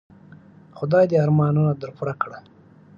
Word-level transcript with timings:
خدای 0.77 1.05
دي 1.09 1.15
ارمانونه 1.23 1.73
در 1.81 1.89
پوره 1.97 2.13
کړه. 2.21 2.37